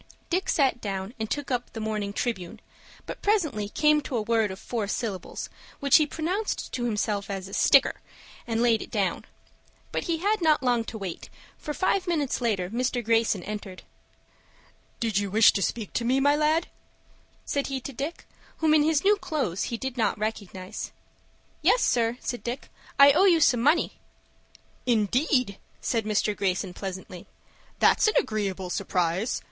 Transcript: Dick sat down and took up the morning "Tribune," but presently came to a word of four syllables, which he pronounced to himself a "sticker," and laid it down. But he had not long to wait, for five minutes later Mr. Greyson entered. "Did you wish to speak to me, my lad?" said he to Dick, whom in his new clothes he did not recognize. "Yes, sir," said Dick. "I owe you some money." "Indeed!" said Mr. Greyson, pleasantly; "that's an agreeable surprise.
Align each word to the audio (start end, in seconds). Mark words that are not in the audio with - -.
Dick 0.31 0.49
sat 0.49 0.81
down 0.81 1.13
and 1.19 1.29
took 1.29 1.51
up 1.51 1.73
the 1.73 1.79
morning 1.79 2.11
"Tribune," 2.11 2.59
but 3.05 3.21
presently 3.21 3.69
came 3.69 4.01
to 4.01 4.17
a 4.17 4.23
word 4.23 4.49
of 4.49 4.57
four 4.57 4.87
syllables, 4.87 5.47
which 5.79 5.97
he 5.97 6.07
pronounced 6.07 6.71
to 6.73 6.85
himself 6.85 7.29
a 7.29 7.39
"sticker," 7.53 8.01
and 8.47 8.63
laid 8.63 8.81
it 8.81 8.89
down. 8.89 9.25
But 9.91 10.05
he 10.05 10.17
had 10.17 10.41
not 10.41 10.63
long 10.63 10.85
to 10.85 10.97
wait, 10.97 11.29
for 11.59 11.71
five 11.75 12.07
minutes 12.07 12.41
later 12.41 12.67
Mr. 12.71 13.05
Greyson 13.05 13.43
entered. 13.43 13.83
"Did 14.99 15.19
you 15.19 15.29
wish 15.29 15.51
to 15.53 15.61
speak 15.61 15.93
to 15.93 16.03
me, 16.03 16.19
my 16.19 16.35
lad?" 16.35 16.65
said 17.45 17.67
he 17.67 17.79
to 17.81 17.93
Dick, 17.93 18.25
whom 18.57 18.73
in 18.73 18.81
his 18.81 19.03
new 19.03 19.17
clothes 19.17 19.65
he 19.65 19.77
did 19.77 19.97
not 19.97 20.17
recognize. 20.17 20.91
"Yes, 21.61 21.83
sir," 21.83 22.17
said 22.21 22.43
Dick. 22.43 22.71
"I 22.97 23.11
owe 23.11 23.25
you 23.25 23.39
some 23.39 23.61
money." 23.61 23.99
"Indeed!" 24.87 25.59
said 25.79 26.05
Mr. 26.05 26.35
Greyson, 26.35 26.73
pleasantly; 26.73 27.27
"that's 27.77 28.07
an 28.07 28.15
agreeable 28.17 28.71
surprise. 28.71 29.39